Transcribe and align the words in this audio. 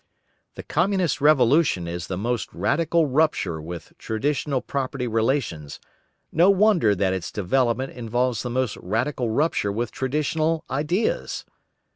The 0.55 0.63
Communist 0.63 1.21
revolution 1.21 1.87
is 1.87 2.07
the 2.07 2.17
most 2.17 2.51
radical 2.55 3.05
rupture 3.05 3.61
with 3.61 3.93
traditional 3.99 4.59
property 4.59 5.07
relations; 5.07 5.79
no 6.31 6.49
wonder 6.49 6.95
that 6.95 7.13
its 7.13 7.31
development 7.31 7.93
involves 7.93 8.41
the 8.41 8.49
most 8.49 8.77
radical 8.77 9.29
rupture 9.29 9.71
with 9.71 9.91
traditional 9.91 10.65
ideas. 10.71 11.45